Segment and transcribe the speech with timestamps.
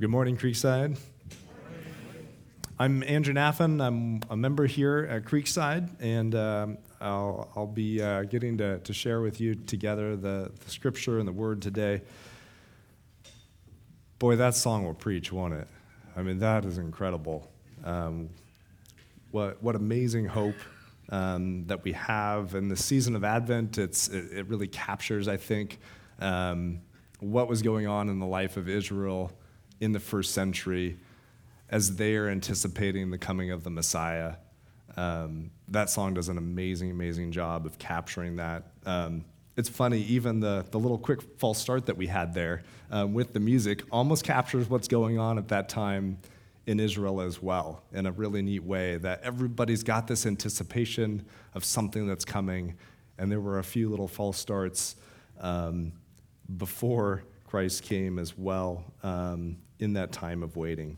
[0.00, 0.98] Good morning, Creekside.
[2.78, 3.84] I'm Andrew Naffin.
[3.84, 8.92] I'm a member here at Creekside, and um, I'll, I'll be uh, getting to, to
[8.94, 12.00] share with you together the, the scripture and the word today.
[14.18, 15.68] Boy, that song will preach, won't it?
[16.16, 17.50] I mean, that is incredible.
[17.84, 18.30] Um,
[19.32, 20.56] what, what amazing hope
[21.10, 23.76] um, that we have in the season of Advent.
[23.76, 25.78] It's, it, it really captures, I think,
[26.20, 26.80] um,
[27.18, 29.30] what was going on in the life of Israel
[29.80, 30.98] in the first century
[31.68, 34.34] as they are anticipating the coming of the Messiah.
[34.96, 38.72] Um, that song does an amazing, amazing job of capturing that.
[38.84, 39.24] Um,
[39.56, 43.32] it's funny, even the, the little quick false start that we had there um, with
[43.32, 46.18] the music almost captures what's going on at that time
[46.66, 48.96] in Israel as well in a really neat way.
[48.96, 51.24] That everybody's got this anticipation
[51.54, 52.76] of something that's coming,
[53.18, 54.96] and there were a few little false starts
[55.40, 55.92] um,
[56.56, 60.96] before Christ came as well um, in that time of waiting.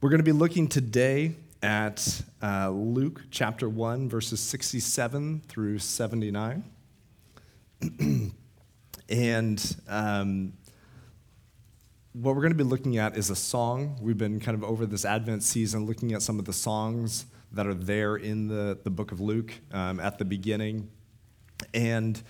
[0.00, 6.64] We're going to be looking today at uh, Luke chapter 1, verses 67 through 79.
[9.08, 10.52] and um,
[12.12, 13.96] what we're going to be looking at is a song.
[14.02, 17.68] We've been kind of over this Advent season looking at some of the songs that
[17.68, 20.90] are there in the, the book of Luke um, at the beginning.
[21.72, 22.20] And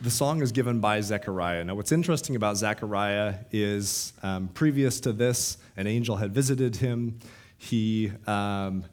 [0.00, 1.62] the song is given by Zechariah.
[1.64, 7.18] Now, what's interesting about Zechariah is um, previous to this, an angel had visited him.
[7.58, 8.84] He um,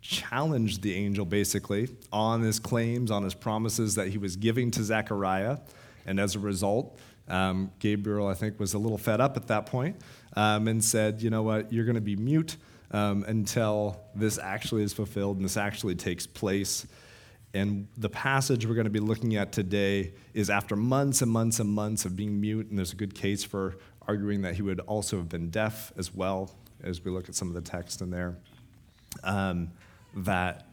[0.00, 4.84] challenged the angel basically on his claims, on his promises that he was giving to
[4.84, 5.58] Zechariah.
[6.06, 9.66] And as a result, um, Gabriel, I think, was a little fed up at that
[9.66, 9.96] point
[10.36, 12.56] um, and said, You know what, you're going to be mute
[12.92, 16.86] um, until this actually is fulfilled and this actually takes place.
[17.54, 21.60] And the passage we're going to be looking at today is after months and months
[21.60, 24.80] and months of being mute, and there's a good case for arguing that he would
[24.80, 26.50] also have been deaf as well,
[26.82, 28.36] as we look at some of the text in there,
[29.24, 29.70] um,
[30.14, 30.68] that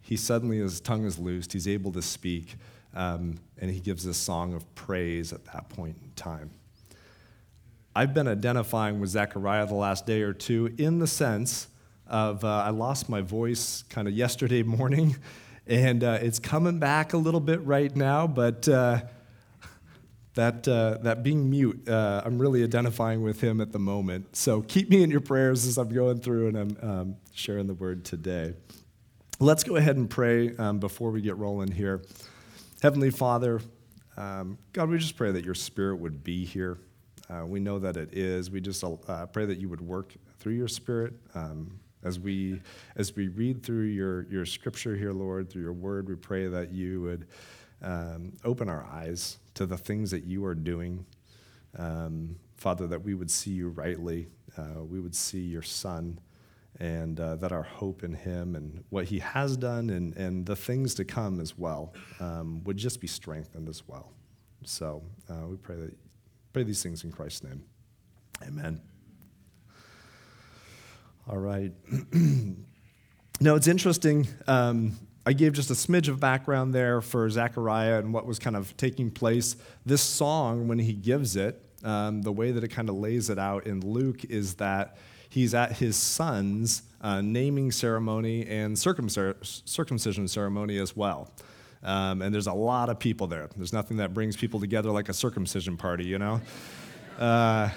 [0.00, 2.56] he suddenly, his tongue is loosed, he's able to speak,
[2.94, 6.50] um, and he gives a song of praise at that point in time.
[7.94, 11.68] I've been identifying with Zechariah the last day or two in the sense
[12.06, 15.16] of uh, I lost my voice kind of yesterday morning
[15.68, 19.02] and uh, it's coming back a little bit right now, but uh,
[20.34, 24.34] that, uh, that being mute, uh, I'm really identifying with him at the moment.
[24.34, 27.74] So keep me in your prayers as I'm going through and I'm um, sharing the
[27.74, 28.54] word today.
[29.40, 32.02] Let's go ahead and pray um, before we get rolling here.
[32.82, 33.60] Heavenly Father,
[34.16, 36.78] um, God, we just pray that your spirit would be here.
[37.28, 38.50] Uh, we know that it is.
[38.50, 41.12] We just uh, pray that you would work through your spirit.
[42.04, 42.60] As we,
[42.96, 46.72] as we read through your, your scripture here, Lord, through your word, we pray that
[46.72, 47.26] you would
[47.82, 51.04] um, open our eyes to the things that you are doing.
[51.76, 56.18] Um, Father, that we would see you rightly, uh, we would see your Son,
[56.80, 60.56] and uh, that our hope in him and what he has done and, and the
[60.56, 64.12] things to come as well um, would just be strengthened as well.
[64.64, 65.96] So uh, we pray that
[66.52, 67.64] pray these things in Christ's name.
[68.46, 68.80] Amen.
[71.28, 71.72] All right.
[73.40, 74.26] now, it's interesting.
[74.46, 78.56] Um, I gave just a smidge of background there for Zechariah and what was kind
[78.56, 79.54] of taking place.
[79.84, 83.38] This song, when he gives it, um, the way that it kind of lays it
[83.38, 84.96] out in Luke is that
[85.28, 91.30] he's at his son's uh, naming ceremony and circumcision ceremony as well.
[91.82, 93.50] Um, and there's a lot of people there.
[93.54, 96.40] There's nothing that brings people together like a circumcision party, you know?
[97.18, 97.68] Uh,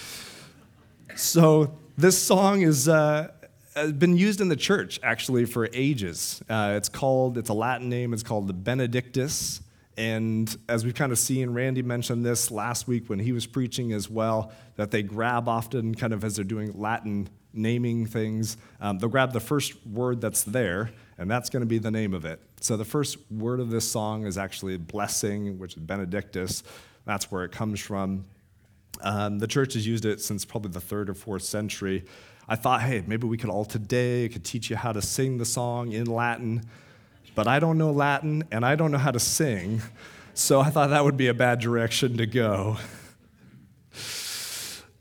[1.14, 3.28] so this song is uh,
[3.98, 6.42] been used in the church actually for ages.
[6.48, 9.60] Uh, it's called, it's a Latin name, it's called the Benedictus.
[9.96, 13.92] And as we've kind of seen, Randy mentioned this last week when he was preaching
[13.92, 18.98] as well, that they grab often, kind of as they're doing Latin naming things, um,
[18.98, 22.24] they'll grab the first word that's there, and that's going to be the name of
[22.24, 22.40] it.
[22.60, 26.62] So the first word of this song is actually blessing, which is Benedictus.
[27.04, 28.24] That's where it comes from.
[29.02, 32.04] Um, the church has used it since probably the third or fourth century.
[32.48, 35.44] I thought, hey, maybe we could all today could teach you how to sing the
[35.44, 36.62] song in Latin,
[37.34, 39.82] but I don't know Latin and I don't know how to sing,
[40.34, 42.76] so I thought that would be a bad direction to go.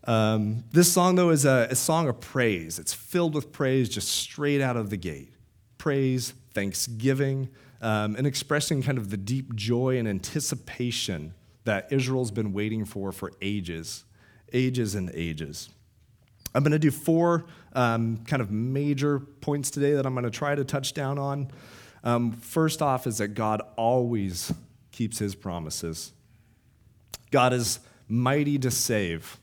[0.04, 2.80] Um, this song, though, is a, a song of praise.
[2.80, 5.34] It's filled with praise just straight out of the gate.
[5.78, 7.50] Praise, thanksgiving,
[7.82, 11.34] um, and expressing kind of the deep joy and anticipation
[11.70, 14.04] that Israel's been waiting for for ages,
[14.54, 15.70] ages and ages.
[16.56, 20.32] I'm going to do four um, kind of major points today that I'm going to
[20.32, 21.52] try to touch down on.
[22.04, 24.52] Um, first off, is that God always
[24.92, 26.12] keeps his promises.
[27.30, 29.38] God is mighty to save.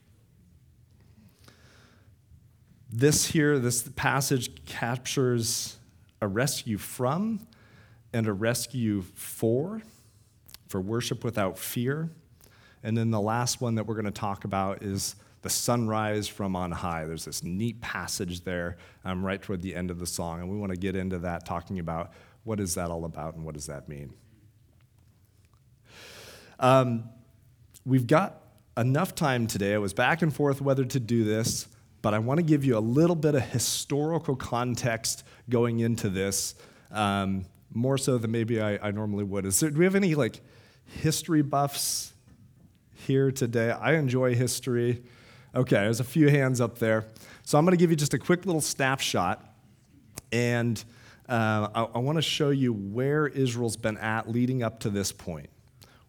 [2.91, 5.77] This here, this passage captures
[6.21, 7.47] a rescue from
[8.13, 9.83] and a rescue for,
[10.69, 12.11] for worship without fear.
[12.83, 16.57] And then the last one that we're going to talk about is the sunrise from
[16.57, 17.05] on high.
[17.05, 20.57] There's this neat passage there um, right toward the end of the song, and we
[20.57, 22.13] want to get into that, talking about
[22.45, 24.13] what is that all about and what does that mean.
[26.59, 27.11] Um,
[27.85, 28.41] we've got
[28.77, 29.75] enough time today.
[29.75, 31.69] I was back and forth whether to do this,
[32.03, 36.55] but I want to give you a little bit of historical context going into this,
[36.91, 37.45] um,
[37.77, 39.45] more so than maybe I, I normally would.
[39.45, 40.41] Is there, do we have any like
[40.87, 42.13] history buffs
[42.95, 43.71] here today?
[43.71, 45.03] I enjoy history.
[45.55, 47.07] Okay, there's a few hands up there.
[47.43, 49.45] So I'm going to give you just a quick little snapshot,
[50.33, 50.83] and
[51.29, 55.13] uh, I, I want to show you where Israel's been at leading up to this
[55.13, 55.49] point.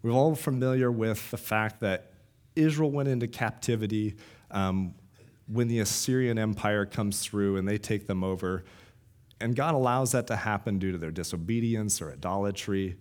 [0.02, 2.12] We're all familiar with the fact that
[2.56, 4.16] Israel went into captivity
[4.52, 4.94] um,
[5.48, 8.64] when the Assyrian Empire comes through and they take them over.
[9.40, 12.98] And God allows that to happen due to their disobedience or idolatry.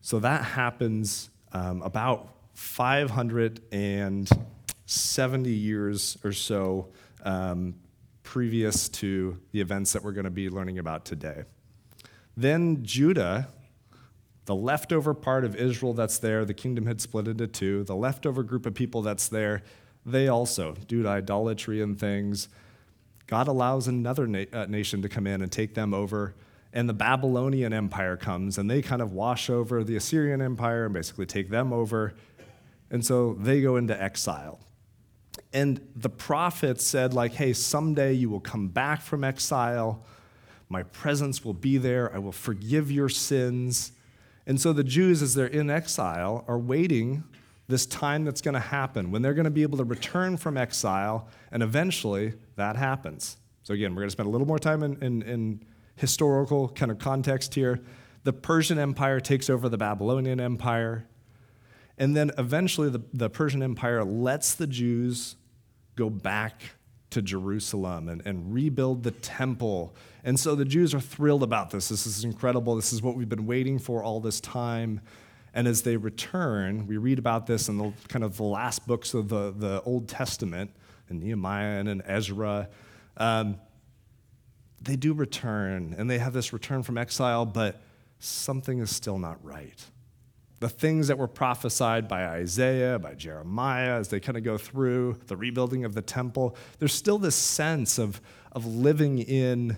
[0.00, 6.88] So that happens um, about 570 years or so
[7.24, 7.74] um,
[8.22, 11.42] previous to the events that we're going to be learning about today.
[12.36, 13.48] Then Judah
[14.44, 17.84] the leftover part of Israel that's there, the kingdom had split into two.
[17.84, 19.62] The leftover group of people that's there,
[20.04, 22.48] they also, due to idolatry and things,
[23.32, 26.34] God allows another na- uh, nation to come in and take them over.
[26.74, 30.92] And the Babylonian Empire comes and they kind of wash over the Assyrian Empire and
[30.92, 32.12] basically take them over.
[32.90, 34.60] And so they go into exile.
[35.50, 40.04] And the prophet said, like, hey, someday you will come back from exile.
[40.68, 42.14] My presence will be there.
[42.14, 43.92] I will forgive your sins.
[44.46, 47.24] And so the Jews, as they're in exile, are waiting
[47.66, 50.58] this time that's going to happen when they're going to be able to return from
[50.58, 53.36] exile, and eventually that happens.
[53.62, 55.64] So, again, we're going to spend a little more time in, in, in
[55.96, 57.80] historical kind of context here.
[58.24, 61.06] The Persian Empire takes over the Babylonian Empire,
[61.98, 65.36] and then eventually the, the Persian Empire lets the Jews
[65.96, 66.62] go back
[67.10, 69.94] to Jerusalem and, and rebuild the temple.
[70.24, 71.88] And so the Jews are thrilled about this.
[71.88, 72.74] This is incredible.
[72.74, 75.00] This is what we've been waiting for all this time.
[75.54, 79.12] And as they return, we read about this in the kind of the last books
[79.12, 80.70] of the, the Old Testament,
[81.12, 82.68] in Nehemiah and in Ezra.
[83.16, 83.60] Um,
[84.80, 87.80] they do return, and they have this return from exile, but
[88.18, 89.84] something is still not right
[90.62, 95.18] the things that were prophesied by Isaiah, by Jeremiah, as they kind of go through
[95.26, 98.20] the rebuilding of the temple, there's still this sense of,
[98.52, 99.76] of living in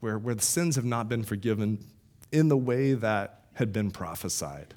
[0.00, 1.82] where, where the sins have not been forgiven
[2.30, 4.74] in the way that had been prophesied.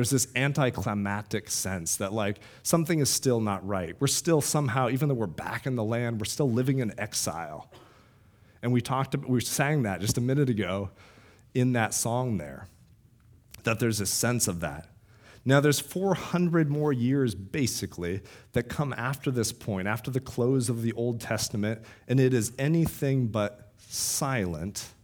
[0.00, 3.94] There's this anticlimactic sense that, like, something is still not right.
[4.00, 7.70] We're still somehow, even though we're back in the land, we're still living in exile.
[8.62, 10.88] And we talked, we sang that just a minute ago
[11.52, 12.66] in that song there
[13.64, 14.88] that there's a sense of that.
[15.44, 20.80] Now, there's 400 more years, basically, that come after this point, after the close of
[20.80, 24.94] the Old Testament, and it is anything but silent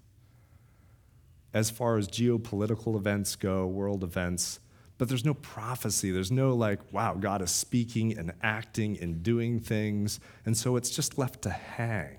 [1.52, 4.58] as far as geopolitical events go, world events.
[4.98, 6.10] But there's no prophecy.
[6.10, 10.20] There's no, like, wow, God is speaking and acting and doing things.
[10.46, 12.18] And so it's just left to hang.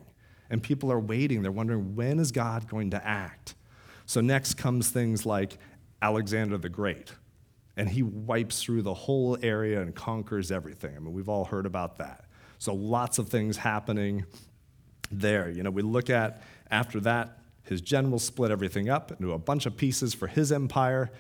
[0.50, 1.42] And people are waiting.
[1.42, 3.56] They're wondering, when is God going to act?
[4.06, 5.58] So next comes things like
[6.02, 7.14] Alexander the Great.
[7.76, 10.96] And he wipes through the whole area and conquers everything.
[10.96, 12.26] I mean, we've all heard about that.
[12.60, 14.26] So lots of things happening
[15.12, 15.50] there.
[15.50, 16.42] You know, we look at
[16.72, 21.12] after that, his generals split everything up into a bunch of pieces for his empire.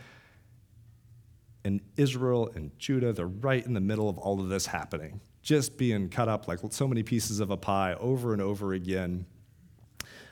[1.63, 5.77] And Israel and Judah, they're right in the middle of all of this happening, just
[5.77, 9.25] being cut up like so many pieces of a pie over and over again.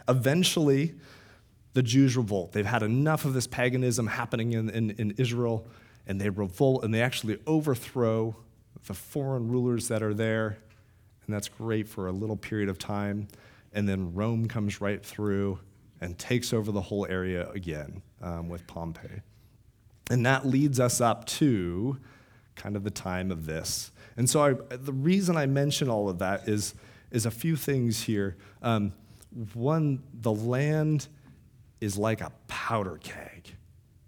[0.08, 0.96] Eventually,
[1.74, 2.54] the Jews revolt.
[2.54, 5.68] They've had enough of this paganism happening in, in, in Israel,
[6.08, 8.36] and they revolt and they actually overthrow
[8.88, 10.58] the foreign rulers that are there.
[11.26, 13.28] And that's great for a little period of time.
[13.74, 15.60] And then Rome comes right through
[16.00, 19.22] and takes over the whole area again um, with Pompey.
[20.10, 21.98] And that leads us up to
[22.56, 23.92] kind of the time of this.
[24.18, 26.74] And so I, the reason I mention all of that is,
[27.12, 28.38] is a few things here.
[28.62, 28.94] Um,
[29.54, 31.08] one, the land
[31.82, 33.56] is like a powder keg.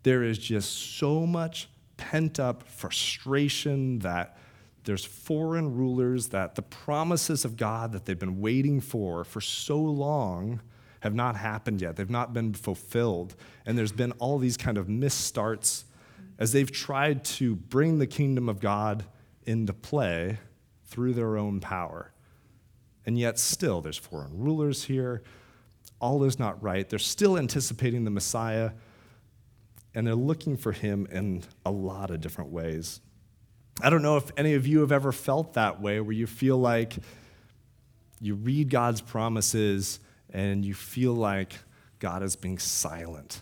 [0.04, 4.38] There is just so much pent up frustration that
[4.86, 9.78] there's foreign rulers that the promises of God that they've been waiting for for so
[9.78, 10.62] long
[11.02, 11.98] have not happened yet.
[11.98, 13.36] They've not been fulfilled.
[13.66, 15.84] And there's been all these kind of misstarts
[16.40, 19.06] as they've tried to bring the kingdom of God
[19.44, 20.38] into play
[20.86, 22.12] through their own power.
[23.06, 25.24] And yet, still, there's foreign rulers here.
[26.00, 26.88] All is not right.
[26.88, 28.72] They're still anticipating the Messiah,
[29.96, 33.02] and they're looking for him in a lot of different ways.
[33.82, 36.58] I don't know if any of you have ever felt that way, where you feel
[36.58, 36.98] like
[38.20, 40.00] you read God's promises
[40.32, 41.54] and you feel like
[42.00, 43.42] God is being silent,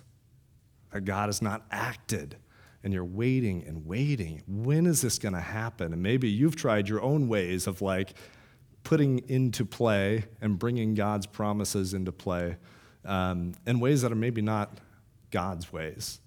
[0.91, 2.37] that God has not acted,
[2.86, 4.44] and you're waiting and waiting.
[4.48, 5.92] When is this going to happen?
[5.92, 8.13] And maybe you've tried your own ways of like
[8.84, 12.58] putting into play and bringing God's promises into play
[13.04, 14.77] um, in ways that are maybe not
[15.32, 16.20] God's ways.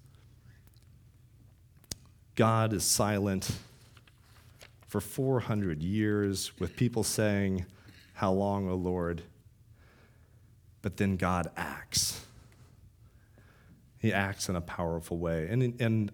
[2.35, 3.51] God is silent
[4.85, 7.65] for 400 years with people saying,
[8.15, 9.21] How long, O Lord?
[10.81, 12.25] But then God acts.
[13.97, 15.47] He acts in a powerful way.
[15.49, 16.11] And, and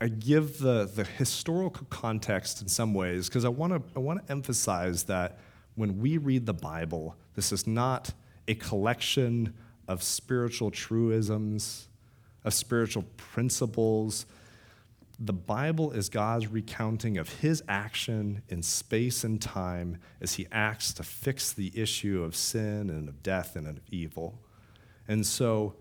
[0.00, 4.22] I give the, the historical context in some ways because I want to I wanna
[4.28, 5.38] emphasize that
[5.74, 8.12] when we read the Bible, this is not
[8.46, 9.54] a collection
[9.86, 11.88] of spiritual truisms,
[12.44, 14.26] of spiritual principles
[15.18, 20.92] the Bible is God's recounting of his action in space and time as he acts
[20.94, 24.38] to fix the issue of sin and of death and of evil.
[25.08, 25.74] And so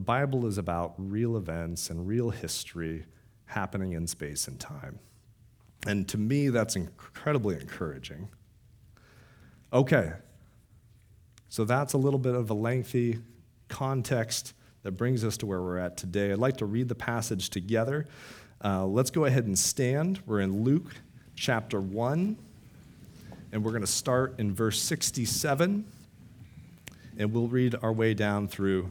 [0.00, 3.04] the Bible is about real events and real history
[3.44, 4.98] happening in space and time.
[5.86, 8.30] And to me, that's incredibly encouraging.
[9.74, 10.12] Okay,
[11.50, 13.18] so that's a little bit of a lengthy
[13.68, 14.54] context
[14.84, 16.32] that brings us to where we're at today.
[16.32, 18.06] I'd like to read the passage together.
[18.64, 20.22] Uh, let's go ahead and stand.
[20.24, 20.94] We're in Luke
[21.34, 22.38] chapter 1,
[23.52, 25.84] and we're going to start in verse 67,
[27.18, 28.90] and we'll read our way down through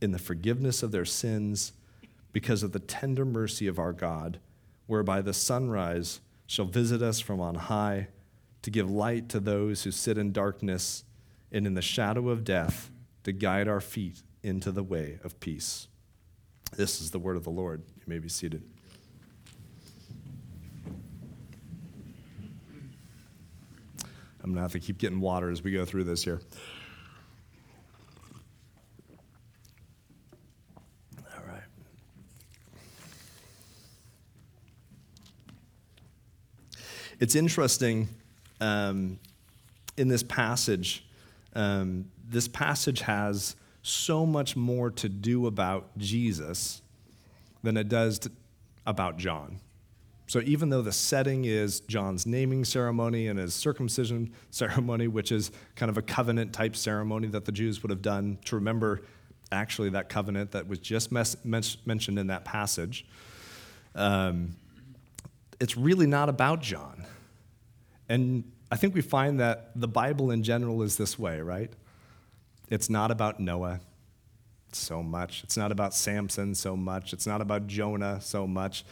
[0.00, 1.72] in the forgiveness of their sins,
[2.32, 4.38] because of the tender mercy of our God,
[4.86, 8.08] whereby the sunrise shall visit us from on high,
[8.62, 11.04] to give light to those who sit in darkness
[11.50, 12.90] and in the shadow of death,
[13.24, 15.88] to guide our feet into the way of peace.
[16.76, 17.82] This is the word of the Lord.
[17.96, 18.62] You may be seated.
[24.42, 26.40] I'm going to have to keep getting water as we go through this here.
[37.20, 38.08] It's interesting
[38.62, 39.18] um,
[39.98, 41.04] in this passage.
[41.54, 46.80] Um, this passage has so much more to do about Jesus
[47.62, 48.32] than it does to,
[48.86, 49.60] about John.
[50.28, 55.50] So even though the setting is John's naming ceremony and his circumcision ceremony, which is
[55.76, 59.02] kind of a covenant type ceremony that the Jews would have done to remember
[59.52, 61.36] actually that covenant that was just mes-
[61.84, 63.04] mentioned in that passage,
[63.94, 64.54] um,
[65.60, 67.04] it's really not about John.
[68.08, 71.72] And I think we find that the Bible in general is this way, right?
[72.68, 73.80] It's not about Noah
[74.72, 75.44] so much.
[75.44, 77.12] It's not about Samson so much.
[77.12, 78.84] It's not about Jonah so much.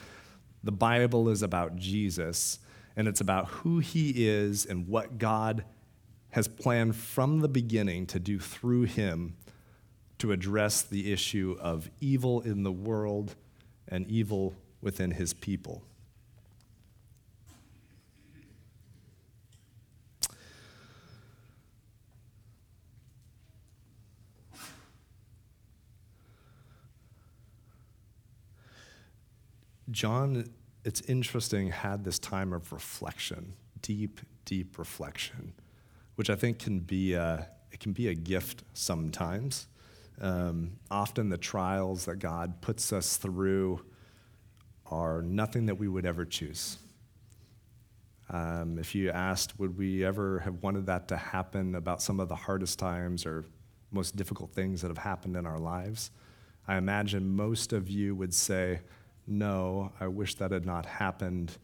[0.62, 2.58] The Bible is about Jesus,
[2.96, 5.64] and it's about who he is and what God
[6.30, 9.37] has planned from the beginning to do through him
[10.18, 13.37] to address the issue of evil in the world
[13.87, 15.82] and evil within his people.
[29.90, 30.45] John,
[30.85, 35.52] it's interesting, had this time of reflection, deep, deep reflection,
[36.16, 39.66] which I think can be a, it can be a gift sometimes.
[40.21, 43.85] Um, often the trials that God puts us through
[44.90, 46.78] are nothing that we would ever choose.
[48.30, 52.28] Um, if you asked, would we ever have wanted that to happen about some of
[52.28, 53.47] the hardest times or
[53.90, 56.11] most difficult things that have happened in our lives?
[56.66, 58.80] I imagine most of you would say,
[59.28, 61.56] no, I wish that had not happened.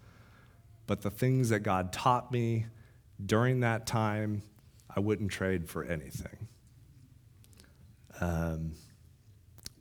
[0.87, 2.67] But the things that God taught me
[3.25, 4.43] during that time,
[4.95, 6.49] I wouldn't trade for anything.
[8.21, 8.73] Um,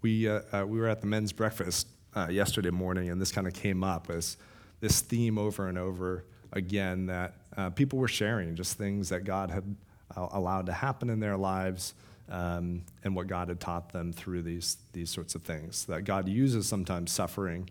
[0.01, 3.47] we, uh, uh, we were at the men's breakfast uh, yesterday morning, and this kind
[3.47, 4.37] of came up as
[4.79, 9.49] this theme over and over again that uh, people were sharing just things that God
[9.49, 9.75] had
[10.15, 11.93] uh, allowed to happen in their lives
[12.33, 15.85] um, and what God had taught them through these, these sorts of things.
[15.85, 17.69] That God uses sometimes suffering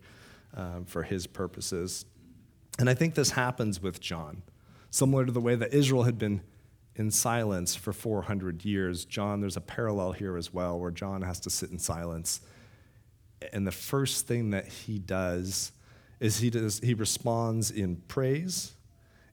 [0.55, 2.05] um, for his purposes.
[2.79, 4.41] And I think this happens with John.
[4.89, 6.41] Similar to the way that Israel had been
[6.95, 11.41] in silence for 400 years, John, there's a parallel here as well, where John has
[11.41, 12.39] to sit in silence.
[13.51, 15.73] And the first thing that he does
[16.21, 18.71] is he, does, he responds in praise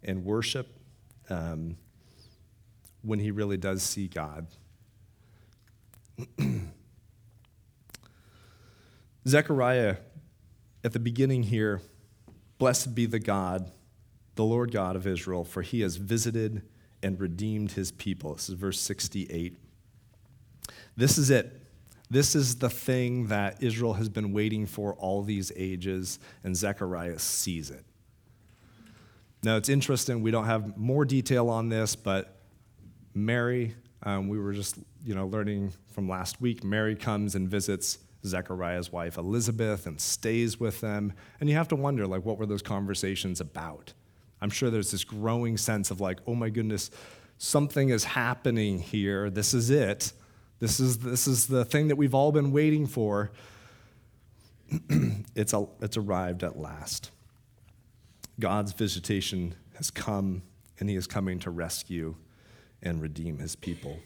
[0.02, 0.66] and worship
[1.28, 1.76] um,
[3.02, 4.48] when he really does see God.
[9.28, 9.96] Zechariah,
[10.82, 11.80] at the beginning here,
[12.58, 13.70] blessed be the God,
[14.34, 16.62] the Lord God of Israel, for he has visited
[17.02, 18.34] and redeemed his people.
[18.34, 19.56] This is verse 68.
[20.96, 21.60] This is it.
[22.10, 27.18] This is the thing that Israel has been waiting for all these ages, and Zechariah
[27.18, 27.84] sees it.
[29.42, 32.40] Now, it's interesting, we don't have more detail on this, but
[33.14, 37.98] Mary, um, we were just you know, learning from last week, Mary comes and visits
[38.24, 41.12] Zechariah's wife Elizabeth and stays with them.
[41.40, 43.92] And you have to wonder, like, what were those conversations about?
[44.40, 46.90] I'm sure there's this growing sense of, like, oh my goodness,
[47.38, 49.30] something is happening here.
[49.30, 50.12] This is it.
[50.58, 53.30] This is, this is the thing that we've all been waiting for.
[55.34, 57.10] it's, a, it's arrived at last.
[58.38, 60.42] God's visitation has come,
[60.78, 62.16] and he is coming to rescue
[62.82, 63.98] and redeem his people.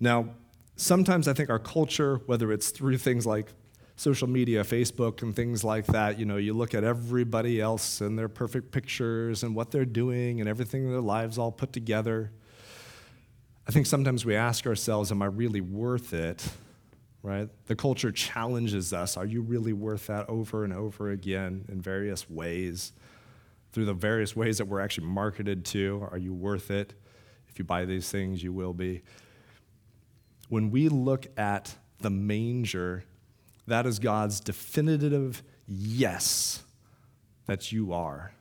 [0.00, 0.28] Now,
[0.76, 3.52] sometimes I think our culture, whether it's through things like
[3.96, 8.16] social media, Facebook, and things like that, you know, you look at everybody else and
[8.16, 12.30] their perfect pictures and what they're doing and everything in their lives all put together.
[13.66, 16.48] I think sometimes we ask ourselves, am I really worth it?
[17.24, 17.48] Right?
[17.66, 19.16] The culture challenges us.
[19.16, 22.92] Are you really worth that over and over again in various ways?
[23.72, 26.94] Through the various ways that we're actually marketed to, are you worth it?
[27.48, 29.02] If you buy these things, you will be
[30.48, 33.04] when we look at the manger,
[33.66, 36.62] that is God's definitive yes
[37.46, 38.32] that you are.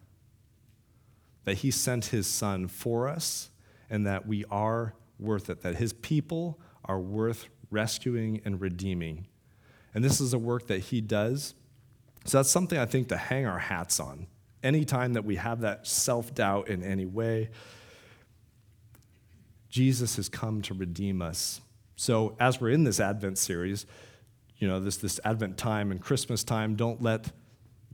[1.43, 3.49] That He sent His Son for us
[3.89, 9.27] and that we are worth it, that His people are worth rescuing and redeeming.
[9.93, 11.55] And this is a work that He does.
[12.25, 14.27] So that's something I think to hang our hats on.
[14.63, 17.49] Anytime that we have that self doubt in any way,
[19.69, 21.61] Jesus has come to redeem us
[21.99, 23.87] so, as we're in this Advent series,
[24.59, 27.31] you know, this, this Advent time and Christmas time, don't let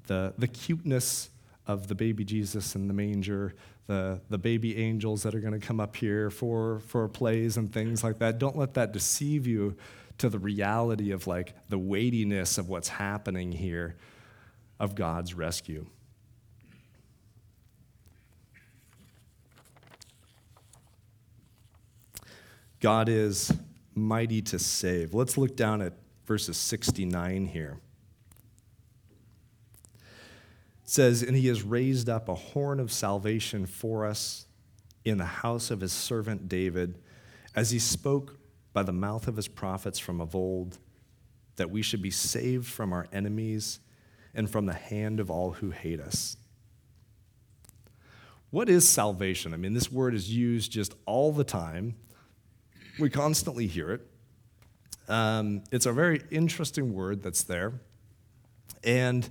[0.07, 1.29] the, the cuteness
[1.65, 3.55] of the baby Jesus in the manger,
[3.87, 7.71] the, the baby angels that are going to come up here for, for plays and
[7.71, 9.77] things like that, don't let that deceive you
[10.17, 13.95] to the reality of like the weightiness of what's happening here
[14.81, 15.85] of God's rescue.
[22.81, 23.53] God is
[23.95, 25.13] mighty to save.
[25.13, 25.93] Let's look down at
[26.25, 27.79] verses 69 here.
[30.84, 34.45] It says, And he has raised up a horn of salvation for us
[35.06, 36.99] in the house of his servant David,
[37.56, 38.38] as he spoke
[38.73, 40.79] by the mouth of his prophets from of old,
[41.56, 43.79] that we should be saved from our enemies
[44.34, 46.38] and from the hand of all who hate us.
[48.49, 49.53] What is salvation?
[49.53, 51.95] I mean, this word is used just all the time.
[52.99, 54.01] We constantly hear it.
[55.08, 57.73] Um, it's a very interesting word that's there.
[58.84, 59.27] And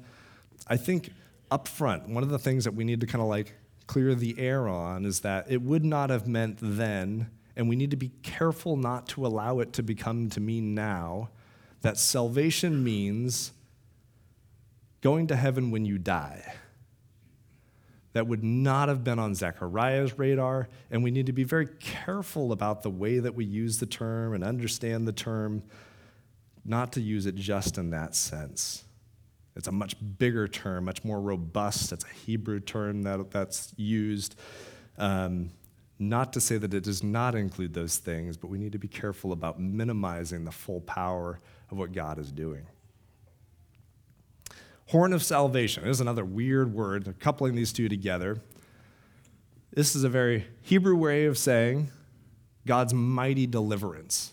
[0.66, 1.10] I think
[1.50, 3.54] up front, one of the things that we need to kind of like
[3.86, 7.90] clear the air on is that it would not have meant then, and we need
[7.90, 11.30] to be careful not to allow it to become to mean now,
[11.82, 13.52] that salvation means
[15.00, 16.54] going to heaven when you die
[18.12, 22.52] that would not have been on Zechariah's radar, and we need to be very careful
[22.52, 25.62] about the way that we use the term and understand the term,
[26.64, 28.84] not to use it just in that sense.
[29.56, 31.92] It's a much bigger term, much more robust.
[31.92, 34.34] It's a Hebrew term that, that's used.
[34.98, 35.50] Um,
[35.98, 38.88] not to say that it does not include those things, but we need to be
[38.88, 42.66] careful about minimizing the full power of what God is doing.
[44.88, 48.40] Horn of salvation is another weird word, coupling these two together.
[49.72, 51.90] This is a very Hebrew way of saying
[52.66, 54.32] God's mighty deliverance.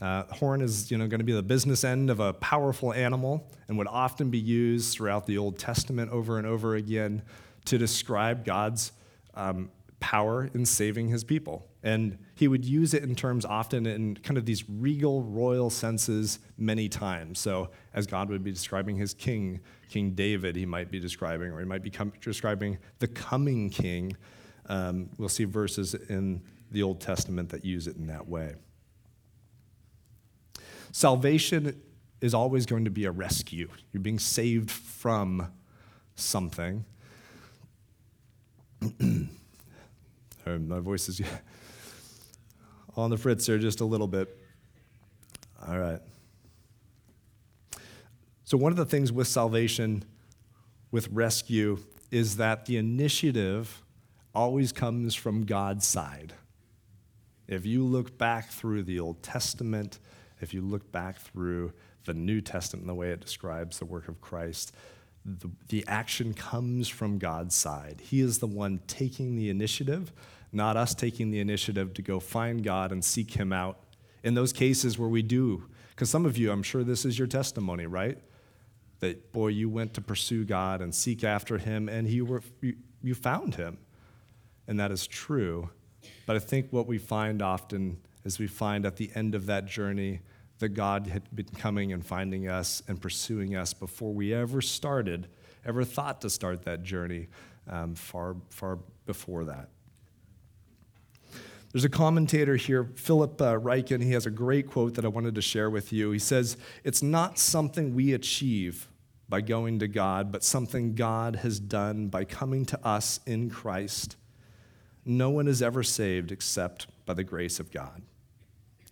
[0.00, 3.50] Uh, horn is you know, going to be the business end of a powerful animal
[3.68, 7.22] and would often be used throughout the Old Testament over and over again
[7.64, 8.92] to describe God's
[9.34, 9.70] um,
[10.06, 11.66] power in saving his people.
[11.82, 16.38] And he would use it in terms often in kind of these regal, royal senses
[16.56, 17.40] many times.
[17.40, 19.58] So, as God would be describing his king,
[19.90, 24.16] King David, he might be describing, or he might be com- describing the coming king.
[24.66, 26.40] Um, we'll see verses in
[26.70, 28.54] the Old Testament that use it in that way.
[30.92, 31.82] Salvation
[32.20, 33.68] is always going to be a rescue.
[33.92, 35.52] You're being saved from
[36.14, 36.84] something.
[40.46, 41.20] my voice is
[42.96, 44.36] on the fritz here just a little bit.
[45.66, 46.00] All right.
[48.44, 50.04] So, one of the things with salvation,
[50.92, 51.78] with rescue,
[52.12, 53.82] is that the initiative
[54.34, 56.34] always comes from God's side.
[57.48, 59.98] If you look back through the Old Testament,
[60.40, 61.72] if you look back through
[62.04, 64.72] the New Testament and the way it describes the work of Christ,
[65.24, 68.00] the, the action comes from God's side.
[68.04, 70.12] He is the one taking the initiative,
[70.52, 73.80] not us taking the initiative to go find God and seek Him out.
[74.22, 77.28] In those cases where we do, because some of you, I'm sure this is your
[77.28, 78.18] testimony, right?
[79.00, 82.76] That, boy, you went to pursue God and seek after Him, and he were, you,
[83.02, 83.78] you found Him.
[84.66, 85.70] And that is true.
[86.26, 89.66] But I think what we find often is we find at the end of that
[89.66, 90.20] journey,
[90.58, 95.28] that God had been coming and finding us and pursuing us before we ever started,
[95.64, 97.28] ever thought to start that journey,
[97.68, 99.68] um, far, far before that.
[101.76, 104.02] There's a commentator here, Philip uh, Ryken.
[104.02, 106.10] He has a great quote that I wanted to share with you.
[106.10, 108.88] He says, It's not something we achieve
[109.28, 114.16] by going to God, but something God has done by coming to us in Christ.
[115.04, 118.00] No one is ever saved except by the grace of God.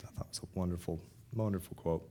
[0.05, 1.01] I thought was a wonderful
[1.33, 2.07] Wonderful quote.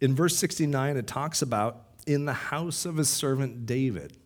[0.00, 4.16] In verse 69, it talks about in the house of his servant David.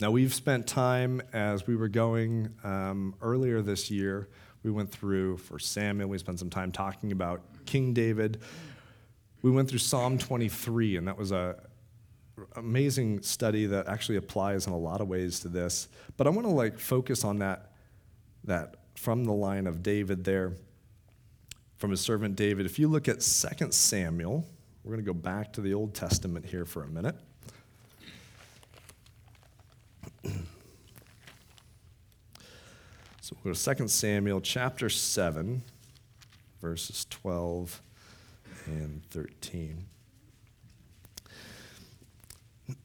[0.00, 4.30] Now, we've spent time as we were going um, earlier this year.
[4.62, 8.40] We went through for Samuel, we spent some time talking about King David.
[9.42, 11.56] We went through Psalm 23, and that was a,
[12.56, 15.88] amazing study that actually applies in a lot of ways to this.
[16.16, 17.72] But I want to like focus on that,
[18.44, 20.54] that from the line of David there,
[21.76, 22.64] from his servant David.
[22.64, 24.46] If you look at 2 Samuel,
[24.82, 27.16] we're going to go back to the Old Testament here for a minute.
[30.24, 30.32] So
[33.44, 35.62] we'll go to 2 Samuel chapter 7,
[36.60, 37.82] verses 12
[38.66, 39.86] and 13.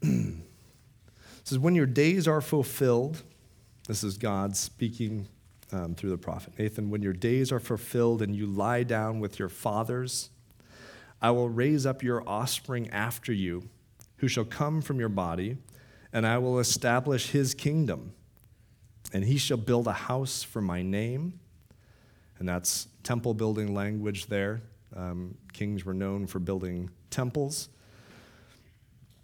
[1.44, 3.22] says, When your days are fulfilled,
[3.88, 5.28] this is God speaking
[5.72, 9.40] um, through the prophet Nathan, when your days are fulfilled and you lie down with
[9.40, 10.30] your fathers,
[11.22, 13.70] I will raise up your offspring after you,
[14.18, 15.58] who shall come from your body,
[16.16, 18.14] and I will establish his kingdom.
[19.12, 21.42] And he shall build a house for my name.
[22.40, 24.62] And that's temple building language there.
[24.96, 27.68] Um, kings were known for building temples.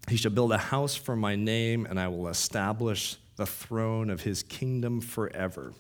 [0.10, 4.24] He shall build a house for my name, and I will establish the throne of
[4.24, 5.72] his kingdom forever.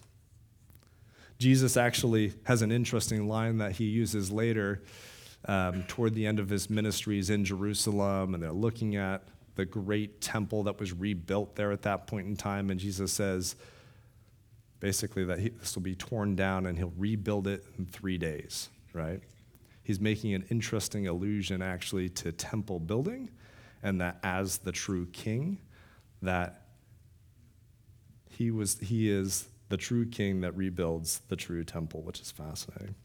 [1.39, 4.82] Jesus actually has an interesting line that he uses later
[5.43, 9.24] um, toward the end of his ministries in Jerusalem, and they're looking at
[9.62, 12.71] the great temple that was rebuilt there at that point in time.
[12.71, 13.56] And Jesus says,
[14.80, 18.69] basically, that he, this will be torn down and he'll rebuild it in three days,
[18.91, 19.21] right?
[19.84, 23.30] He's making an interesting allusion actually to temple building
[23.84, 25.60] and that as the true king,
[26.24, 26.65] that
[28.32, 32.95] he, was, he is the true king that rebuilds the true temple, which is fascinating.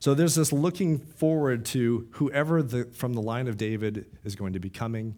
[0.00, 4.52] So there's this looking forward to whoever the, from the line of David is going
[4.52, 5.16] to be coming.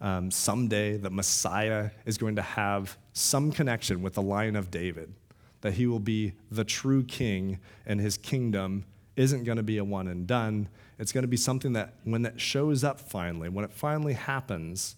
[0.00, 5.12] Um, someday, the Messiah is going to have some connection with the line of David,
[5.60, 8.84] that he will be the true king, and his kingdom
[9.16, 10.68] isn't going to be a one and done.
[10.98, 14.96] It's going to be something that when it shows up finally, when it finally happens,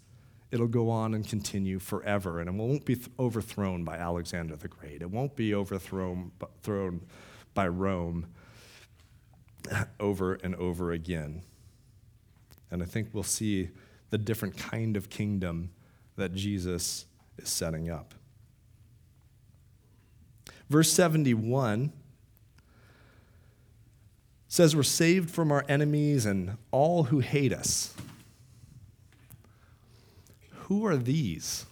[0.50, 2.40] it'll go on and continue forever.
[2.40, 5.02] And it won't be th- overthrown by Alexander the Great.
[5.02, 7.02] It won't be overthrown thrown
[7.54, 8.26] by Rome
[10.00, 11.42] over and over again.
[12.70, 13.70] And I think we'll see
[14.10, 15.70] the different kind of kingdom
[16.16, 17.06] that Jesus
[17.38, 18.14] is setting up.
[20.68, 21.92] Verse 71
[24.48, 27.94] says we're saved from our enemies and all who hate us.
[30.52, 31.66] Who are these?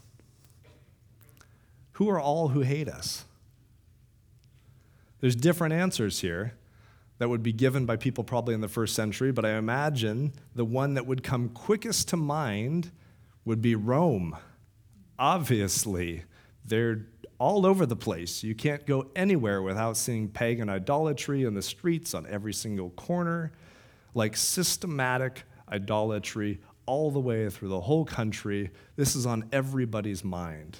[1.92, 3.24] Who are all who hate us?
[5.20, 6.54] There's different answers here
[7.18, 10.64] that would be given by people probably in the first century, but I imagine the
[10.64, 12.90] one that would come quickest to mind
[13.44, 14.36] would be Rome.
[15.18, 16.24] Obviously,
[16.64, 17.06] they're
[17.38, 18.42] all over the place.
[18.42, 23.52] You can't go anywhere without seeing pagan idolatry in the streets on every single corner,
[24.14, 28.70] like systematic idolatry all the way through the whole country.
[28.96, 30.78] This is on everybody's mind.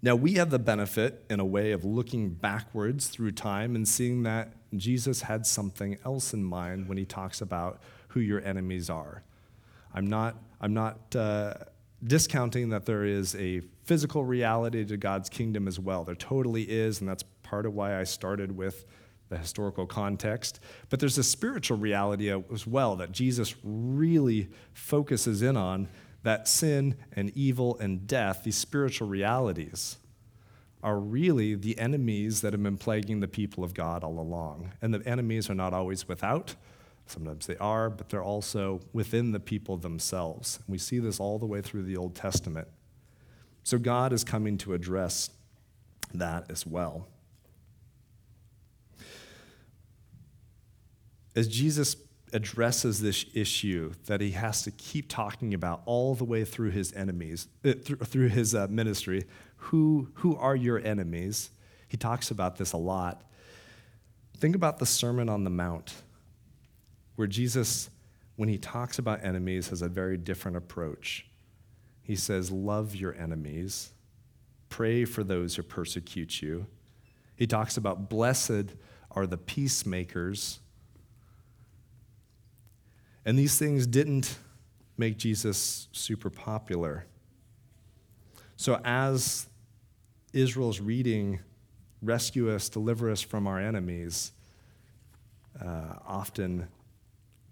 [0.00, 4.22] Now, we have the benefit, in a way, of looking backwards through time and seeing
[4.22, 9.24] that Jesus had something else in mind when he talks about who your enemies are.
[9.92, 11.54] I'm not, I'm not uh,
[12.04, 16.04] discounting that there is a physical reality to God's kingdom as well.
[16.04, 18.84] There totally is, and that's part of why I started with
[19.30, 20.60] the historical context.
[20.90, 25.88] But there's a spiritual reality as well that Jesus really focuses in on
[26.22, 29.98] that sin and evil and death, these spiritual realities,
[30.82, 34.72] are really the enemies that have been plaguing the people of God all along.
[34.80, 36.54] And the enemies are not always without,
[37.06, 40.58] sometimes they are, but they're also within the people themselves.
[40.58, 42.68] And we see this all the way through the Old Testament.
[43.64, 45.30] So God is coming to address
[46.14, 47.08] that as well.
[51.34, 51.96] As Jesus
[52.32, 56.92] addresses this issue that he has to keep talking about all the way through his
[56.92, 59.24] enemies, uh, through, his uh, ministry.
[59.56, 61.50] Who, who are your enemies?
[61.88, 63.22] He talks about this a lot.
[64.36, 65.94] Think about the Sermon on the Mount,
[67.16, 67.90] where Jesus,
[68.36, 71.26] when he talks about enemies, has a very different approach.
[72.02, 73.92] He says, Love your enemies,
[74.68, 76.66] pray for those who persecute you.
[77.36, 78.74] He talks about, Blessed
[79.10, 80.60] are the peacemakers
[83.28, 84.38] and these things didn't
[84.96, 87.04] make Jesus super popular.
[88.56, 89.46] So, as
[90.32, 91.40] Israel's reading,
[92.00, 94.32] rescue us, deliver us from our enemies,
[95.62, 96.68] uh, often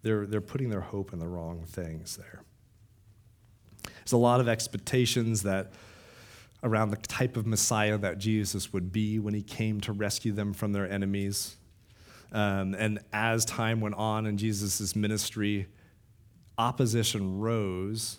[0.01, 2.41] they're, they're putting their hope in the wrong things there.
[3.99, 5.75] There's a lot of expectations that
[6.63, 10.55] around the type of Messiah that Jesus would be when he came to rescue them
[10.55, 11.59] from their enemies.
[12.37, 15.69] Um, and as time went on in Jesus' ministry,
[16.59, 18.19] opposition rose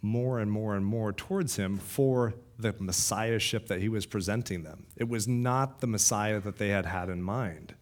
[0.00, 4.86] more and more and more towards him for the messiahship that he was presenting them.
[4.96, 7.74] It was not the Messiah that they had had in mind.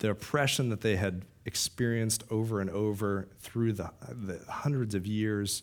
[0.00, 5.62] The oppression that they had experienced over and over through the, the hundreds of years,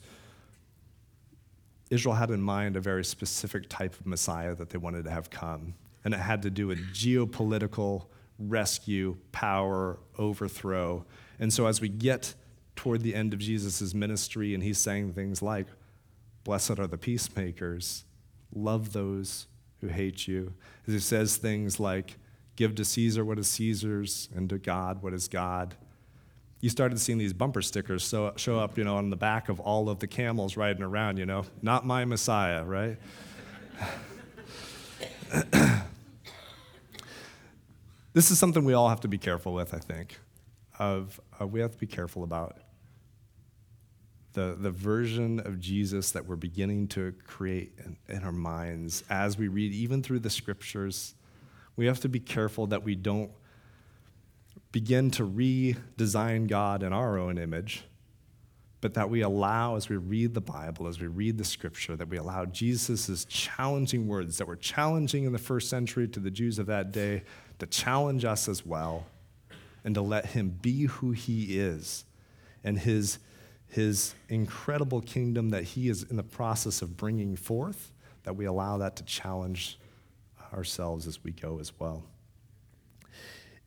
[1.89, 5.29] Israel had in mind a very specific type of Messiah that they wanted to have
[5.29, 5.73] come
[6.13, 8.07] and it had to do with geopolitical
[8.39, 11.05] rescue, power, overthrow.
[11.39, 12.33] And so as we get
[12.75, 15.67] toward the end of Jesus' ministry, and he's saying things like,
[16.43, 18.05] Blessed are the peacemakers,
[18.51, 19.45] love those
[19.81, 20.53] who hate you.
[20.87, 22.17] As he says things like,
[22.55, 25.75] Give to Caesar what is Caesar's, and to God what is God.
[26.59, 29.59] You started seeing these bumper stickers show, show up, you know, on the back of
[29.59, 32.97] all of the camels riding around, you know, not my Messiah, right?
[38.13, 40.19] this is something we all have to be careful with, I think.
[40.77, 42.57] Of uh, we have to be careful about
[44.33, 49.37] the, the version of Jesus that we're beginning to create in, in our minds as
[49.37, 51.15] we read, even through the scriptures.
[51.75, 53.31] We have to be careful that we don't
[54.71, 57.83] begin to redesign God in our own image,
[58.81, 62.07] but that we allow, as we read the Bible, as we read the scripture, that
[62.07, 66.59] we allow Jesus' challenging words that were challenging in the first century to the Jews
[66.59, 67.23] of that day
[67.59, 69.05] to challenge us as well
[69.83, 72.05] and to let him be who he is
[72.63, 73.19] and his,
[73.67, 77.91] his incredible kingdom that he is in the process of bringing forth,
[78.23, 79.79] that we allow that to challenge
[80.53, 82.03] ourselves as we go as well.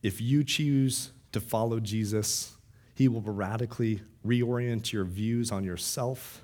[0.01, 2.55] If you choose to follow Jesus,
[2.95, 6.43] he will radically reorient your views on yourself,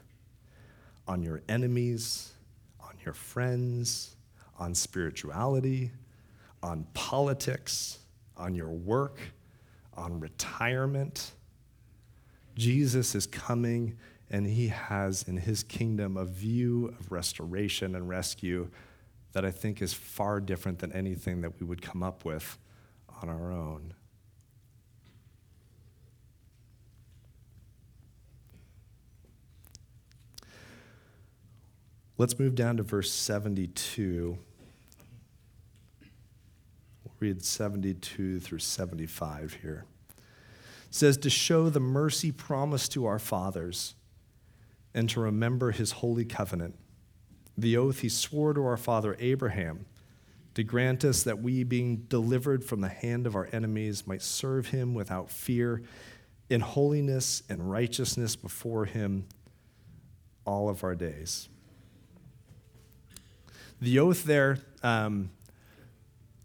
[1.08, 2.32] on your enemies,
[2.80, 4.16] on your friends,
[4.58, 5.92] on spirituality,
[6.62, 8.00] on politics,
[8.38, 9.19] on your work,
[9.93, 11.32] on retirement.
[12.56, 13.98] Jesus is coming
[14.30, 18.69] and he has in his kingdom a view of restoration and rescue
[19.32, 22.58] that I think is far different than anything that we would come up with
[23.22, 23.93] on our own.
[32.17, 34.38] Let's move down to verse 72.
[37.20, 39.86] Read 72 through 75 here.
[40.10, 43.96] It says, To show the mercy promised to our fathers
[44.94, 46.76] and to remember his holy covenant,
[47.58, 49.86] the oath he swore to our father Abraham,
[50.56, 54.68] to grant us that we, being delivered from the hand of our enemies, might serve
[54.68, 55.84] him without fear,
[56.50, 59.26] in holiness and righteousness before him
[60.46, 61.48] all of our days.
[63.80, 65.30] The oath there, um,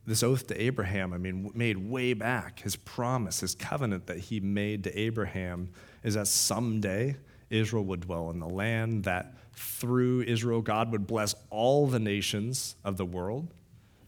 [0.07, 4.41] this oath to Abraham, I mean, made way back, his promise, his covenant that he
[4.41, 5.71] made to Abraham
[6.03, 7.17] is that someday
[7.51, 12.77] Israel would dwell in the land, that through Israel, God would bless all the nations
[12.85, 13.55] of the world,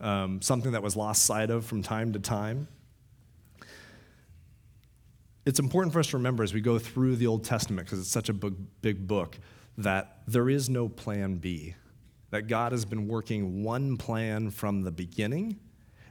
[0.01, 2.69] um, something that was lost sight of from time to time.
[5.47, 8.11] It's important for us to remember as we go through the Old Testament, because it's
[8.11, 9.39] such a big, big book,
[9.79, 11.75] that there is no plan B.
[12.31, 15.61] That God has been working one plan from the beginning,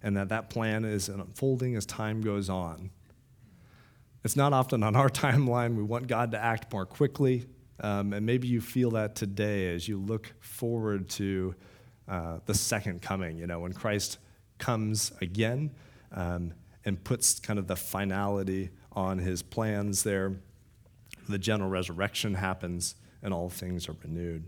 [0.06, 2.91] and that that plan is unfolding as time goes on.
[4.24, 7.48] It's not often on our timeline we want God to act more quickly,
[7.80, 11.56] um, and maybe you feel that today as you look forward to
[12.08, 14.20] uh, the second coming, you know, when Christ
[14.60, 15.72] comes again
[16.12, 16.54] um,
[16.86, 20.36] and puts kind of the finality on his plans there.
[21.28, 24.46] The general resurrection happens and all things are renewed.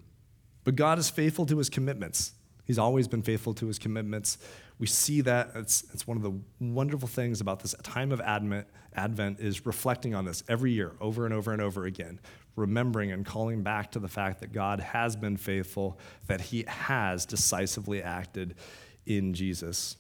[0.64, 2.34] But God is faithful to his commitments.
[2.64, 4.38] He's always been faithful to his commitments.
[4.80, 5.52] We see that.
[5.56, 10.14] It's, it's one of the wonderful things about this time of Advent, Advent is reflecting
[10.14, 12.20] on this every year, over and over and over again,
[12.56, 17.26] remembering and calling back to the fact that God has been faithful, that he has
[17.26, 18.56] decisively acted
[19.06, 19.98] in Jesus.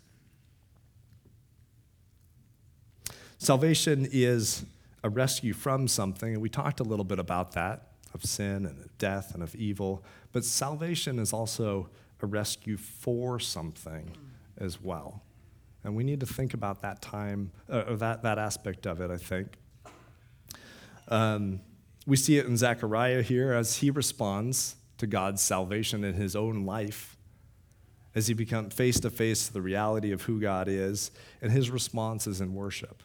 [3.39, 4.65] Salvation is
[5.03, 8.79] a rescue from something, and we talked a little bit about that of sin and
[8.79, 10.03] of death and of evil.
[10.31, 11.89] But salvation is also
[12.21, 14.11] a rescue for something
[14.59, 15.23] as well.
[15.83, 19.09] And we need to think about that time, uh, or that, that aspect of it,
[19.09, 19.57] I think.
[21.07, 21.61] Um,
[22.05, 26.65] we see it in Zechariah here as he responds to God's salvation in his own
[26.65, 27.17] life,
[28.15, 31.69] as he becomes face to face to the reality of who God is, and his
[31.69, 33.03] response is in worship.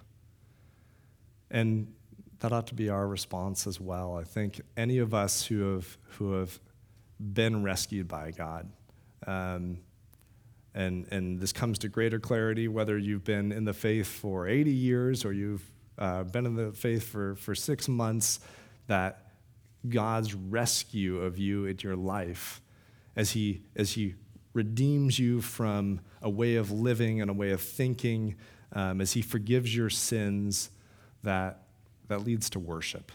[1.50, 1.92] And
[2.40, 4.16] that ought to be our response as well.
[4.16, 6.58] I think any of us who have, who have
[7.20, 8.68] been rescued by God,
[9.26, 9.78] um,
[10.74, 14.70] and, and this comes to greater clarity whether you've been in the faith for 80
[14.70, 15.64] years or you've
[15.98, 18.40] uh, been in the faith for, for six months
[18.86, 19.32] that
[19.88, 22.62] God's rescue of you in your life
[23.16, 24.14] as he, as he
[24.54, 28.36] redeems you from a way of living and a way of thinking,
[28.72, 30.70] um, as He forgives your sins,
[31.22, 31.62] that,
[32.08, 33.12] that leads to worship.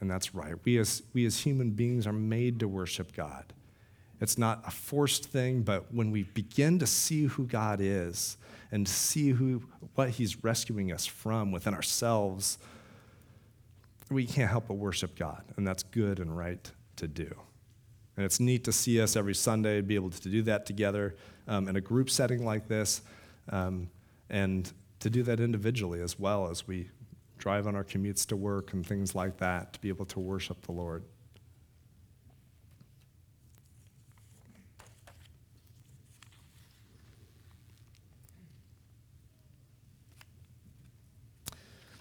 [0.00, 0.54] And that's right.
[0.64, 3.52] We as, we as human beings are made to worship God.
[4.20, 8.36] It's not a forced thing, but when we begin to see who God is
[8.72, 9.62] and see who,
[9.94, 12.58] what He's rescuing us from within ourselves,
[14.10, 17.34] we can't help but worship God, and that's good and right to do.
[18.16, 21.16] And it's neat to see us every Sunday be able to do that together
[21.48, 23.02] um, in a group setting like this,
[23.50, 23.90] um,
[24.30, 26.88] and to do that individually as well as we
[27.38, 30.62] drive on our commutes to work and things like that, to be able to worship
[30.62, 31.04] the Lord.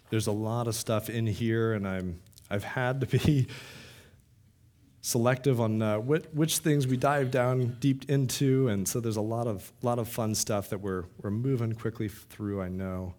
[0.09, 3.47] There's a lot of stuff in here, and I'm, I've had to be
[5.01, 9.21] selective on uh, which, which, things we dive down deep into, and so there's a
[9.21, 13.15] lot of, lot of fun stuff that we're, we're moving quickly through, I know.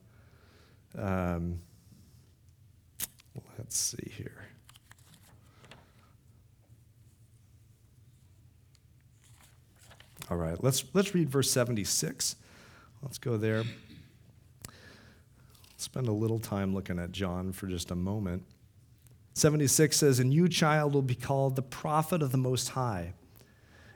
[0.96, 1.60] Um,
[3.58, 4.44] let's see here.
[10.30, 12.36] All right, let's, let's read verse 76.
[13.02, 13.64] Let's go there
[15.76, 18.44] spend a little time looking at John for just a moment.
[19.34, 23.12] 76 says, And you, child, will be called the prophet of the Most High,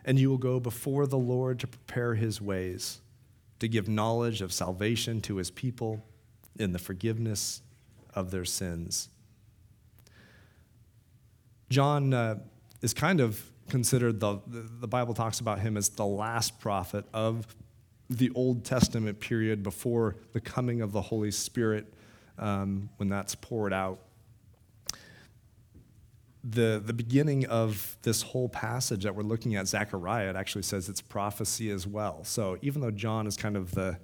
[0.04, 3.00] and you will go before the Lord to prepare his ways,
[3.58, 6.04] to give knowledge of salvation to his people
[6.58, 7.62] in the forgiveness
[8.14, 9.08] of their sins.
[11.70, 12.40] John uh,
[12.82, 17.46] is kind of considered the, the Bible talks about him as the last prophet of
[18.10, 21.86] the Old Testament period before the coming of the Holy Spirit
[22.38, 24.00] um, when that's poured out.
[26.42, 30.88] The, the beginning of this whole passage that we're looking at, Zechariah, it actually says
[30.88, 32.24] it's prophecy as well.
[32.24, 33.98] So even though John is kind of the,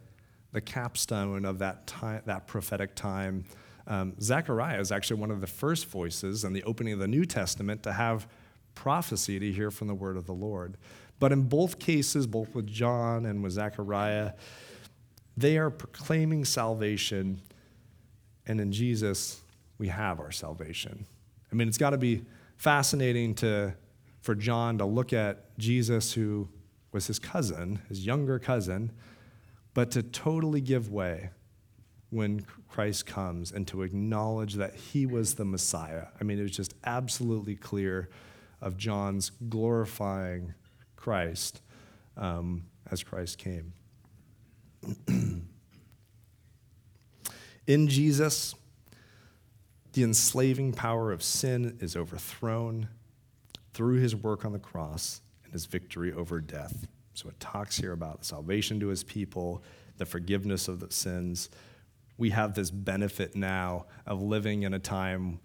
[0.53, 3.45] the capstone of that, time, that prophetic time,
[3.89, 7.25] um, Zechariah is actually one of the first voices in the opening of the New
[7.25, 8.29] Testament to have
[8.75, 10.77] prophecy to hear from the word of the Lord.
[11.19, 14.33] But in both cases, both with John and with Zechariah,
[15.37, 17.43] They are proclaiming salvation,
[18.47, 19.43] and in Jesus,
[19.77, 21.07] we have our salvation.
[21.53, 22.25] I mean, it's got to be
[22.57, 23.75] fascinating to,
[24.23, 26.49] for John to look at Jesus, who
[26.93, 28.93] was his cousin, his younger cousin,
[29.75, 31.31] but to totally give way
[32.09, 36.07] when Christ comes and to acknowledge that he was the Messiah.
[36.19, 38.09] I mean, it was just absolutely clear
[38.63, 40.55] of John's glorifying
[41.07, 41.63] Christ
[42.17, 43.73] um, as Christ came.
[47.69, 48.57] In Jesus,
[49.93, 52.89] the enslaving power of sin is overthrown
[53.73, 56.89] through his work on the cross and his victory over death.
[57.15, 59.63] So it talks here about salvation to his people,
[59.99, 61.51] the forgiveness of the sins.
[62.19, 65.39] We have this benefit now of living in a time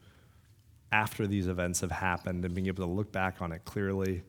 [0.92, 4.24] after these events have happened and being able to look back on it clearly.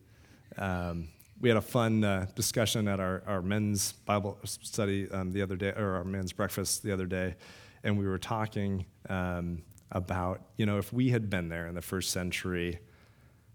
[0.59, 1.07] Um,
[1.43, 5.57] we had a fun uh, discussion at our, our men's Bible study um, the other
[5.57, 7.35] day, or our men's breakfast the other day,
[7.83, 11.81] and we were talking um, about, you know, if we had been there in the
[11.81, 12.79] first century,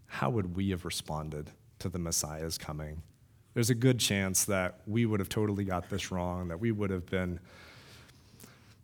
[0.05, 3.01] how would we have responded to the Messiah's coming?
[3.55, 6.91] There's a good chance that we would have totally got this wrong, that we would
[6.91, 7.41] have been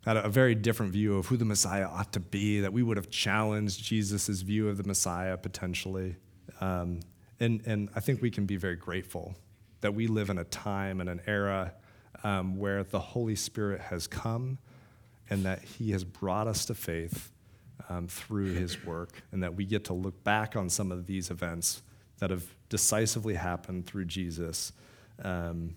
[0.03, 2.97] had a very different view of who the Messiah ought to be, that we would
[2.97, 6.15] have challenged Jesus' view of the Messiah potentially.
[6.59, 7.01] Um,
[7.39, 9.35] and, and I think we can be very grateful
[9.81, 11.73] that we live in a time and an era
[12.23, 14.57] um, where the Holy Spirit has come
[15.29, 17.31] and that He has brought us to faith
[17.89, 21.29] um, through His work, and that we get to look back on some of these
[21.29, 21.83] events
[22.19, 24.71] that have decisively happened through Jesus
[25.23, 25.75] um,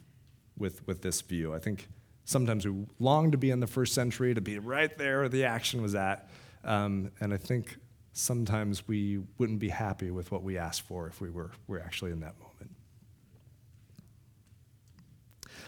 [0.57, 1.55] with, with this view.
[1.55, 1.89] I think
[2.25, 5.45] sometimes we long to be in the first century, to be right there where the
[5.45, 6.29] action was at.
[6.65, 7.77] Um, and I think
[8.19, 12.11] sometimes we wouldn't be happy with what we asked for if we were, were actually
[12.11, 12.71] in that moment.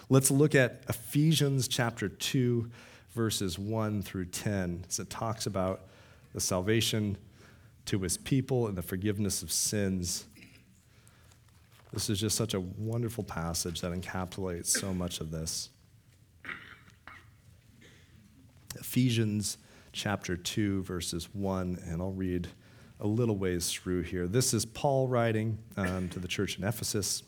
[0.09, 2.69] Let's look at Ephesians chapter 2,
[3.15, 5.83] verses 1 through 10, as it talks about
[6.35, 7.17] the salvation
[7.87, 10.25] to his people and the forgiveness of sins.
[11.93, 15.71] This is just such a wonderful passage that encapsulates so much of this.
[18.75, 19.57] Ephesians
[19.93, 22.49] chapter 2, verses 1, and I'll read
[23.01, 24.27] a little ways through here.
[24.27, 27.23] This is Paul writing um, to the church in Ephesus.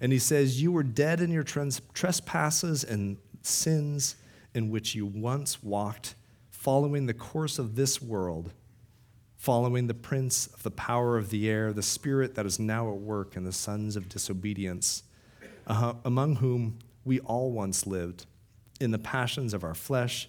[0.00, 4.16] And he says, You were dead in your trespasses and sins
[4.54, 6.14] in which you once walked,
[6.50, 8.52] following the course of this world,
[9.36, 12.98] following the prince of the power of the air, the spirit that is now at
[12.98, 15.02] work in the sons of disobedience,
[15.66, 18.26] uh, among whom we all once lived,
[18.80, 20.28] in the passions of our flesh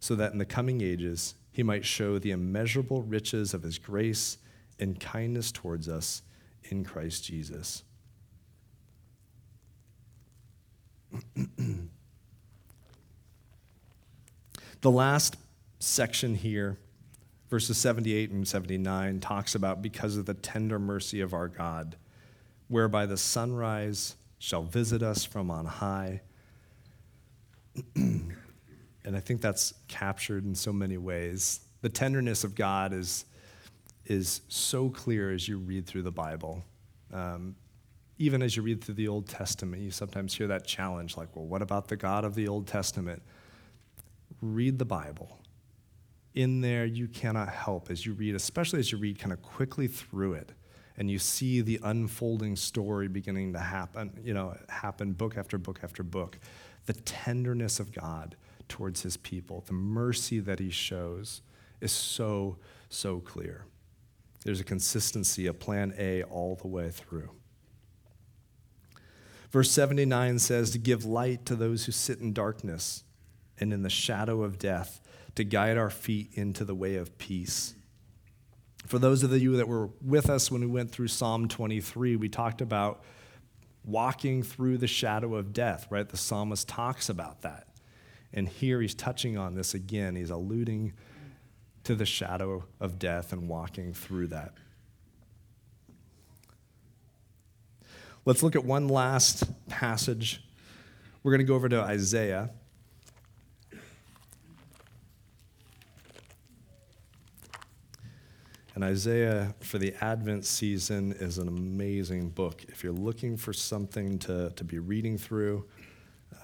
[0.00, 4.38] so that in the coming ages he might show the immeasurable riches of his grace
[4.78, 6.22] and kindness towards us
[6.64, 7.82] in Christ Jesus.
[14.80, 15.36] the last
[15.80, 16.78] section here,
[17.50, 21.96] verses 78 and 79, talks about because of the tender mercy of our God,
[22.68, 26.20] whereby the sunrise shall visit us from on high.
[29.04, 31.60] And I think that's captured in so many ways.
[31.80, 33.24] The tenderness of God is,
[34.06, 36.64] is so clear as you read through the Bible.
[37.12, 37.56] Um,
[38.18, 41.46] even as you read through the Old Testament, you sometimes hear that challenge like, well,
[41.46, 43.22] what about the God of the Old Testament?
[44.42, 45.38] Read the Bible.
[46.34, 49.86] In there, you cannot help as you read, especially as you read kind of quickly
[49.86, 50.52] through it
[50.98, 55.78] and you see the unfolding story beginning to happen, you know, happen book after book
[55.84, 56.38] after book.
[56.86, 58.36] The tenderness of God
[58.68, 61.42] towards his people, the mercy that he shows
[61.80, 62.58] is so,
[62.88, 63.64] so clear.
[64.44, 67.30] There's a consistency, a plan A all the way through.
[69.50, 73.04] Verse 79 says, To give light to those who sit in darkness
[73.58, 75.00] and in the shadow of death,
[75.34, 77.74] to guide our feet into the way of peace.
[78.86, 82.28] For those of you that were with us when we went through Psalm 23, we
[82.28, 83.04] talked about
[83.84, 86.08] walking through the shadow of death, right?
[86.08, 87.67] The psalmist talks about that.
[88.32, 90.16] And here he's touching on this again.
[90.16, 90.92] He's alluding
[91.84, 94.52] to the shadow of death and walking through that.
[98.24, 100.44] Let's look at one last passage.
[101.22, 102.50] We're going to go over to Isaiah.
[108.74, 112.64] And Isaiah for the Advent season is an amazing book.
[112.68, 115.64] If you're looking for something to, to be reading through,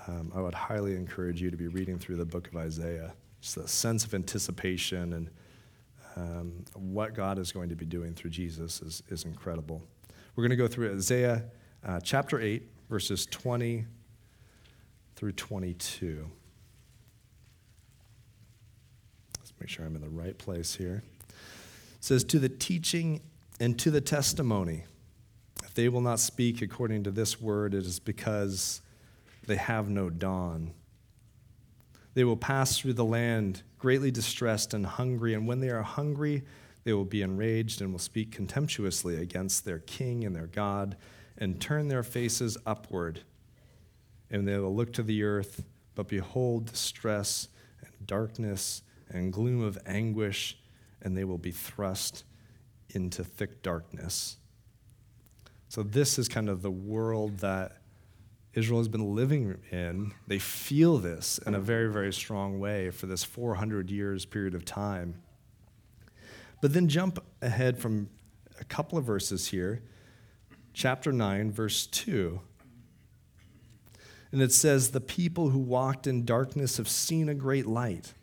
[0.06, 3.14] um, I would highly encourage you to be reading through the book of Isaiah.
[3.40, 5.30] Just a sense of anticipation and
[6.16, 9.82] um, what God is going to be doing through Jesus is, is incredible.
[10.36, 11.44] We're going to go through Isaiah
[11.84, 13.84] uh, chapter 8, verses 20
[15.16, 16.26] through 22.
[19.38, 21.02] Let's make sure I'm in the right place here.
[21.28, 21.34] It
[22.00, 23.20] says, To the teaching
[23.60, 24.84] and to the testimony,
[25.64, 28.80] if they will not speak according to this word, it is because
[29.46, 30.72] they have no dawn.
[32.14, 36.42] They will pass through the land greatly distressed and hungry, and when they are hungry,
[36.84, 40.96] they will be enraged and will speak contemptuously against their king and their God
[41.36, 43.20] and turn their faces upward.
[44.30, 45.64] And they will look to the earth,
[45.94, 47.48] but behold distress
[47.82, 50.58] and darkness and gloom of anguish,
[51.02, 52.24] and they will be thrust
[52.90, 54.36] into thick darkness.
[55.68, 57.78] So, this is kind of the world that
[58.54, 60.12] Israel has been living in.
[60.26, 64.64] They feel this in a very, very strong way for this 400 years period of
[64.64, 65.22] time.
[66.60, 68.08] But then jump ahead from
[68.60, 69.82] a couple of verses here,
[70.72, 72.40] chapter 9, verse 2.
[74.30, 78.14] And it says, The people who walked in darkness have seen a great light.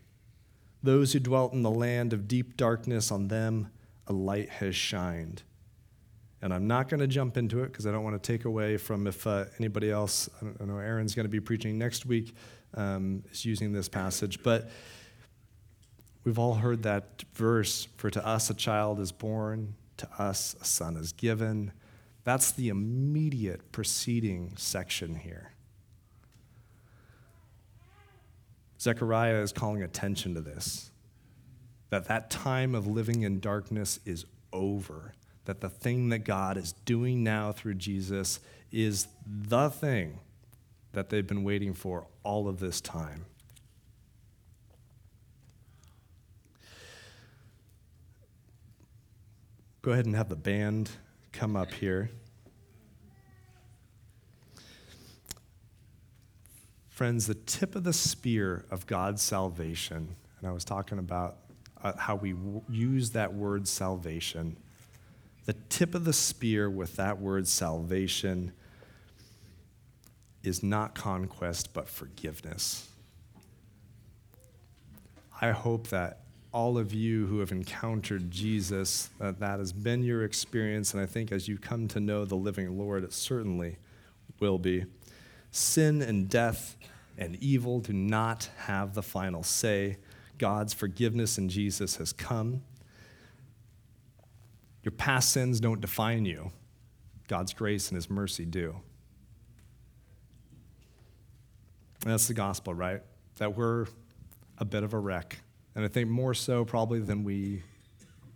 [0.81, 3.69] Those who dwelt in the land of deep darkness, on them
[4.07, 5.43] a light has shined.
[6.41, 8.77] And I'm not going to jump into it because I don't want to take away
[8.77, 12.33] from if uh, anybody else, I, don't, know Aaron's going to be preaching next week,
[12.73, 14.41] um, is using this passage.
[14.41, 14.69] But
[16.23, 20.65] we've all heard that verse for to us a child is born, to us a
[20.65, 21.73] son is given.
[22.23, 25.51] That's the immediate preceding section here.
[28.79, 30.87] Zechariah is calling attention to this
[31.91, 35.13] that that time of living in darkness is over
[35.45, 38.39] that the thing that God is doing now through Jesus
[38.71, 40.19] is the thing
[40.93, 43.25] that they've been waiting for all of this time.
[49.81, 50.91] Go ahead and have the band
[51.31, 52.11] come up here.
[56.89, 61.37] Friends, the tip of the spear of God's salvation, and I was talking about
[61.83, 64.55] uh, how we w- use that word salvation
[65.45, 68.51] the tip of the spear with that word salvation
[70.43, 72.87] is not conquest, but forgiveness.
[75.39, 76.19] I hope that
[76.53, 81.05] all of you who have encountered Jesus, that that has been your experience, and I
[81.05, 83.77] think as you come to know the living Lord, it certainly
[84.39, 84.85] will be.
[85.51, 86.75] Sin and death
[87.17, 89.97] and evil do not have the final say.
[90.37, 92.61] God's forgiveness in Jesus has come.
[94.83, 96.51] Your past sins don't define you,
[97.27, 98.75] God's grace and His mercy do.
[102.03, 103.01] And that's the gospel, right?
[103.37, 103.85] That we're
[104.57, 105.37] a bit of a wreck.
[105.75, 107.61] And I think more so probably than we,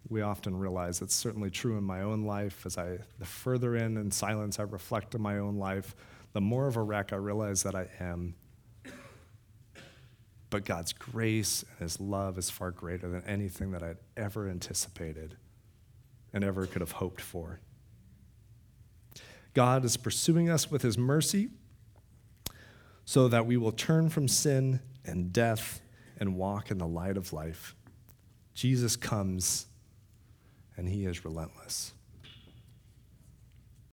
[0.08, 1.02] we often realize.
[1.02, 2.64] It's certainly true in my own life.
[2.66, 5.96] As I, the further in in silence I reflect on my own life,
[6.34, 8.36] the more of a wreck I realize that I am.
[10.52, 15.38] But God's grace and His love is far greater than anything that I'd ever anticipated
[16.36, 17.62] and ever could have hoped for.
[19.54, 21.48] God is pursuing us with his mercy
[23.06, 25.82] so that we will turn from sin and death
[26.20, 27.74] and walk in the light of life.
[28.54, 29.68] Jesus comes
[30.76, 31.94] and he is relentless.